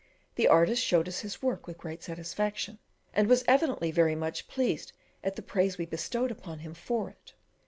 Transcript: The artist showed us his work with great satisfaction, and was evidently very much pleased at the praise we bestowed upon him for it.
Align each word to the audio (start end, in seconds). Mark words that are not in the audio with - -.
The 0.33 0.47
artist 0.47 0.83
showed 0.83 1.07
us 1.07 1.19
his 1.19 1.43
work 1.43 1.67
with 1.67 1.77
great 1.77 2.01
satisfaction, 2.01 2.79
and 3.13 3.27
was 3.29 3.43
evidently 3.47 3.91
very 3.91 4.15
much 4.15 4.47
pleased 4.47 4.93
at 5.23 5.35
the 5.35 5.43
praise 5.43 5.77
we 5.77 5.85
bestowed 5.85 6.31
upon 6.31 6.57
him 6.57 6.73
for 6.73 7.11
it. 7.11 7.35